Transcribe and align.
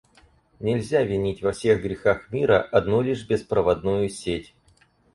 Нельзя 0.59 1.03
винить 1.03 1.43
во 1.43 1.51
всех 1.51 1.83
грехах 1.83 2.31
мира 2.31 2.59
одну 2.59 3.01
лишь 3.03 3.27
беспроводную 3.29 4.09
сеть. 4.09 4.55